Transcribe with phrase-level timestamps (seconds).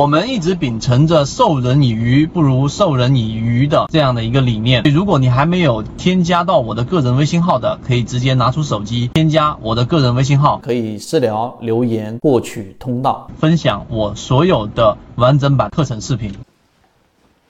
[0.00, 4.82] 我们一直秉承着授人以鱼不如授人以渔的这样的一个理念。
[4.84, 16.32] 如果你还没有添加到我的个人微信号的，可以直接拿出手机添加我的个人微信号，可以私聊留言获取通道，分享我所有的完整版课程视频。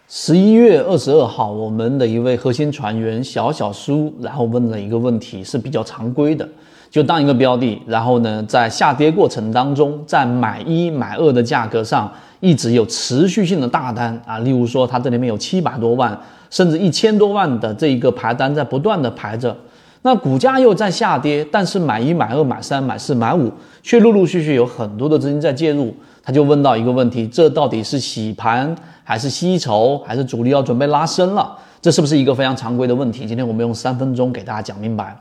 [0.08, 6.48] 十一月二十二号，我们的一位核心船员小小叔，然后问了一个问题，是比较常规的。
[6.90, 16.18] 就当一个标的，然后呢，在下跌过程当中，在买一买二的价格上，一直有持续性的大单啊，例如说它这里面有七百多万，
[16.50, 19.56] 甚至一千多万的这一个排单在不断的排着，
[20.02, 23.52] 那股价又在下跌，但是买一买二买三买四买五，
[23.84, 31.56] 却陆陆续续有很多的资金在介入，他就问到一个问题：这到底是洗盘还是吸筹，还是主力要准备拉升了？
[31.80, 33.26] 这是不是一个非常常规的问题？
[33.26, 35.16] 今天我们用三分钟给大家讲明白。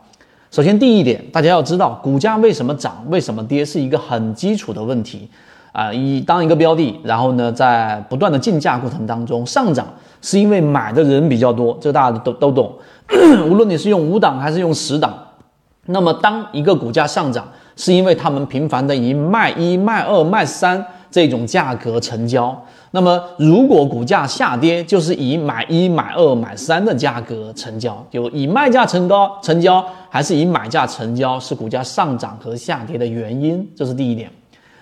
[0.52, 5.30] 首先，第一点，大家要知道，股价为什么涨，为什么跌，是一个很基础的问题
[5.72, 5.94] 啊。
[5.94, 9.86] 以当一个标的，然后呢，在不断的竞价过程当中上涨，
[10.24, 12.74] 是因为买的人比较多，这个大家都都懂。
[13.48, 15.14] 无论你是用五档还是用十档，
[15.86, 22.60] 那么当一个股价上涨，是因为他们频繁的以卖一卖二卖三这种价格成交。
[22.92, 33.64] 那么，如果股价下跌，就是以买一买二买三的价格成交，就以卖价成高成交，还是以买价成交，是股价上涨和下跌的原因。
[33.76, 34.28] 这是第一点。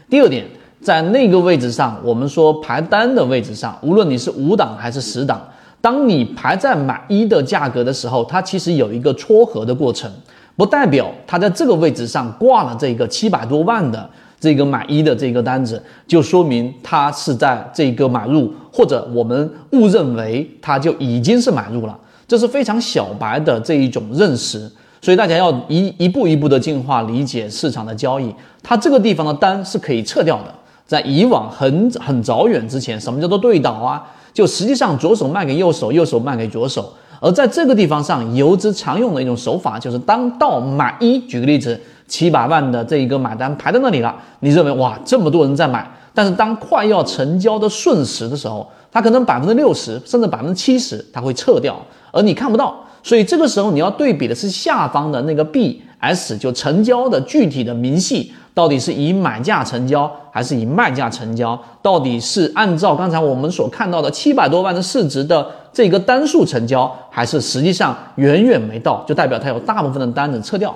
[0.09, 0.45] 第二点，
[0.79, 5.41] 在那个位置上，我们说排单的位置上，无论你是五档还是十档，
[5.81, 10.09] 当你排在买一的价格的时候，它其实有一个撮合的过程，
[10.55, 14.09] 不代表它在这个位置上挂了这个七百多万的。
[14.39, 24.71] 这个买一的这个单子，就说明它是在这个买入，或者我们误认为它就已经是买入了，这是非常小白的这一种认识。
[25.01, 28.33] 所以大家要一一步一步的进化理解市场的交易。
[28.61, 30.53] 它这个地方的单是可以撤掉的。
[30.85, 34.03] 在以往很很早远之前，什么叫做对倒啊？
[34.33, 36.93] 就实际上左手卖给右手，右手卖给左手。
[37.19, 41.79] 而在这个地方上，游资常用的一种手法就是当到买一，举个例子。
[42.07, 51.77] 七百万的这一个买单排在那里了，你认为哇这么多人在买，但是当快要成交的瞬时的时候，它可能百分之六十甚至百分之七十它会撤掉，
[52.11, 61.59] 而你看不到，所以这个时候你要对比的是下方的那个 B S 就成交的具体的明细，到底是以买价成交还是以卖价成交？
[61.81, 70.75] 到底是按照刚才我们所看到的七百多万的市值的这个单数成交，还是实际上远远没到，就代表它有大部分的单子撤掉，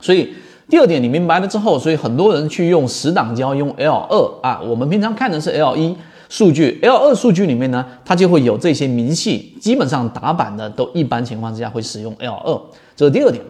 [0.00, 0.32] 所以。
[0.68, 5.96] 第二点，你明白了之后，所以很多人去用十档交用 L 二啊，我们平常看的是 L 一
[6.28, 12.60] 数据，L 二数据里面呢，它就会有这些明细，基本上打板的都一般情况之下会使用 L 二，
[12.96, 13.40] 这是第二点。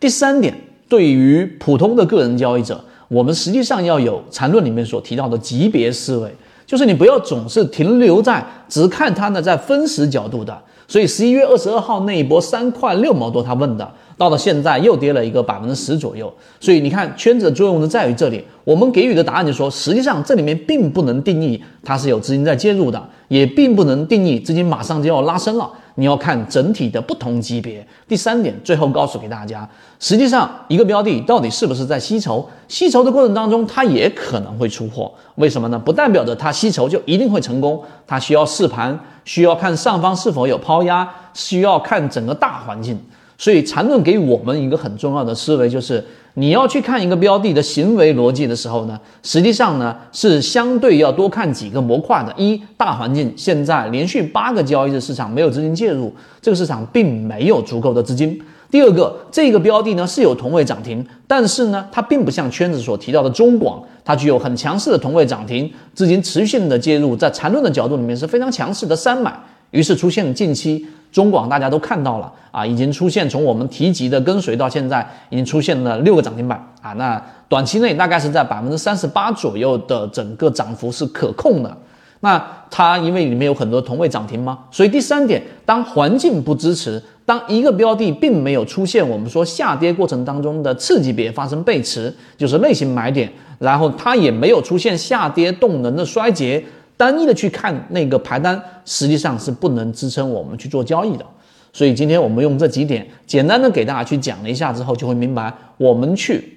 [0.00, 0.52] 第三点，
[0.88, 6.34] 对于普通的个人交易者，我们实际上要有缠论里面所提到的级别思维，
[6.66, 10.60] 就是你不要总是停留在只看它呢在分时角度的。
[10.88, 13.88] 所以十一月二十二号那一波三块六毛多，他问的。
[14.16, 18.44] 到了现在又跌了一个百分之十左右，所以你看圈子的作用是在于这里。
[18.64, 25.70] 我们给予的答案就说，实际上这里面并不能定义它是有资金在介入的，也并不能定义资金马上就要拉升了。
[25.96, 27.86] 你要看整体的不同级别。
[28.08, 29.68] 第三点，最后告诉给大家，
[30.00, 35.12] 实际上一个标的到底是不是在吸筹，吸筹的过程当中，它也可能会出货。
[35.36, 35.78] 为什么呢？
[35.78, 42.98] 不代表着它吸筹就一定会成功，它需要试盘，需要看上方是否有抛压，需要看整个大环境。
[43.44, 52.32] 所以缠论给我们一个很重要的思维，就是你要去看一个标的的行为逻辑的时候呢，实际上呢是相对要多看几个模块的。
[52.38, 56.10] 一大环境现在连续八个交易日市场没有资金介入，
[56.40, 58.40] 这个市场并没有足够的资金。
[58.70, 69.38] 第二个，这个标的呢是有同位涨停，但是呢它并不像圈子所提到的中广，它具有很强势的同位涨停，资金持续性的介入，在缠论的角度里面是非常强势的三买，
[69.74, 70.86] 于是出现近期。
[71.12, 76.92] 中广大家都看到了啊，已经出现从我们提及的跟随到现在，已经出现了六个涨停板啊。
[76.94, 81.76] 那短期内大概是在百分之三十八左右的整个涨幅是可控的。
[82.18, 84.58] 那它因为里面有很多同位涨停吗？
[84.72, 96.64] 所以第三点，当环境不支持，当一个标的并没有出现我们说下跌过程当中的次级别发生背驰，就是类型买点，然后它也没有出现下跌动能的衰竭。
[96.96, 101.26] 单一的去看那个排单，实际上是不能支撑我们去做交易的。
[101.72, 106.56] 所以今天我们用这几点简单的给大家去讲了一下之后，就会明白我们去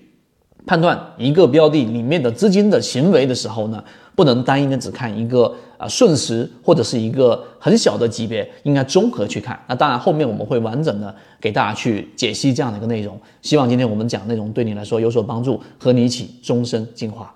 [0.65, 3.83] 判断一个标的里面的资金的行为的时候呢，
[4.15, 9.59] 不能单一的只看一个啊瞬时或者是一个很小的级别，应该综合去看。
[9.67, 13.19] 那当然后面我们会完整的给大家去解析这样的一个内容。
[13.41, 17.33] 希望今天我们讲内容对你来说有所帮助，和你一起终身进化。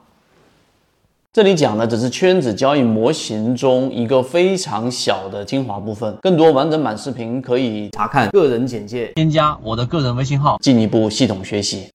[1.34, 10.58] 这里讲的只是圈子交易模型中一个非常小的精华部分，更多完整版视频可以查看个人简介，添加我的个人微信号。
[10.62, 11.88] 进一步系统学习。